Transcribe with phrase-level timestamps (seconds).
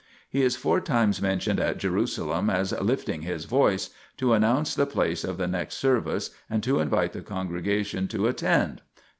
[0.27, 5.23] He is four times mentioned at Jerusalem as" lifting his voice" to announce the place
[5.23, 9.01] of the next service and to invite the congregation to attend (pp.